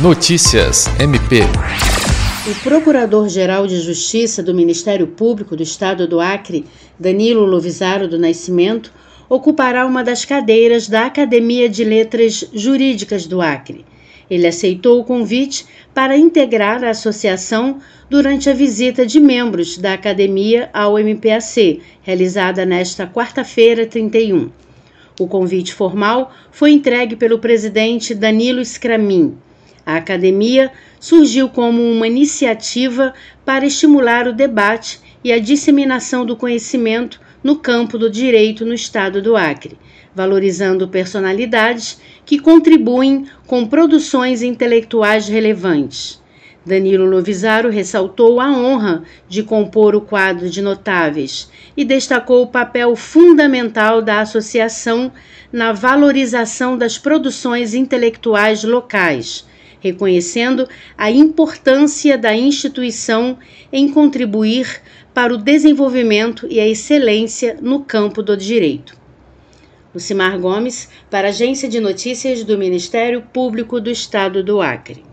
Notícias 0.00 0.86
MP. 1.00 1.40
O 2.48 2.62
Procurador-Geral 2.62 3.66
de 3.66 3.80
Justiça 3.80 4.40
do 4.44 4.54
Ministério 4.54 5.08
Público 5.08 5.56
do 5.56 5.62
Estado 5.64 6.06
do 6.06 6.20
Acre, 6.20 6.64
Danilo 6.96 7.44
Lovisaro 7.44 8.06
do 8.06 8.16
Nascimento, 8.16 8.92
ocupará 9.28 9.84
uma 9.84 10.04
das 10.04 10.24
cadeiras 10.24 10.88
da 10.88 11.06
Academia 11.06 11.68
de 11.68 11.82
Letras 11.82 12.48
Jurídicas 12.54 13.26
do 13.26 13.42
Acre. 13.42 13.84
Ele 14.30 14.46
aceitou 14.46 15.00
o 15.00 15.04
convite 15.04 15.66
para 15.92 16.16
integrar 16.16 16.84
a 16.84 16.90
associação 16.90 17.80
durante 18.08 18.48
a 18.48 18.54
visita 18.54 19.04
de 19.04 19.18
membros 19.18 19.78
da 19.78 19.94
academia 19.94 20.70
ao 20.72 20.96
MPAC, 20.96 21.82
realizada 22.02 22.64
nesta 22.64 23.04
quarta-feira, 23.04 23.84
31. 23.84 24.48
O 25.18 25.26
convite 25.26 25.74
formal 25.74 26.32
foi 26.52 26.70
entregue 26.70 27.16
pelo 27.16 27.40
presidente 27.40 28.14
Danilo 28.14 28.64
Scramin. 28.64 29.36
A 29.88 29.96
academia 29.96 30.70
surgiu 31.00 31.48
como 31.48 31.80
uma 31.80 32.06
iniciativa 32.06 33.14
para 33.42 33.64
estimular 33.64 34.28
o 34.28 34.34
debate 34.34 35.00
e 35.24 35.32
a 35.32 35.38
disseminação 35.38 36.26
do 36.26 36.36
conhecimento 36.36 37.18
no 37.42 37.56
campo 37.56 37.96
do 37.96 38.10
direito 38.10 38.66
no 38.66 38.74
estado 38.74 39.22
do 39.22 39.34
Acre, 39.34 39.78
valorizando 40.14 40.88
personalidades 40.88 41.98
que 42.26 42.38
contribuem 42.38 43.24
com 43.46 43.66
produções 43.66 44.42
intelectuais 44.42 45.26
relevantes. 45.26 46.22
Danilo 46.66 47.06
Lovisaro 47.06 47.70
ressaltou 47.70 48.42
a 48.42 48.52
honra 48.52 49.04
de 49.26 49.42
compor 49.42 49.94
o 49.94 50.02
quadro 50.02 50.50
de 50.50 50.60
notáveis 50.60 51.50
e 51.74 51.82
destacou 51.82 52.42
o 52.42 52.48
papel 52.48 52.94
fundamental 52.94 54.02
da 54.02 54.20
associação 54.20 55.10
na 55.50 55.72
valorização 55.72 56.76
das 56.76 56.98
produções 56.98 57.72
intelectuais 57.72 58.62
locais 58.64 59.48
reconhecendo 59.80 60.68
a 60.96 61.10
importância 61.10 62.16
da 62.16 62.34
instituição 62.34 63.38
em 63.72 63.88
contribuir 63.88 64.80
para 65.14 65.34
o 65.34 65.38
desenvolvimento 65.38 66.46
e 66.48 66.60
a 66.60 66.66
excelência 66.66 67.56
no 67.60 67.80
campo 67.80 68.22
do 68.22 68.36
direito. 68.36 68.96
Lucimar 69.94 70.38
Gomes, 70.38 70.88
para 71.10 71.28
a 71.28 71.30
Agência 71.30 71.68
de 71.68 71.80
Notícias 71.80 72.44
do 72.44 72.58
Ministério 72.58 73.22
Público 73.22 73.80
do 73.80 73.90
Estado 73.90 74.44
do 74.44 74.60
Acre. 74.60 75.07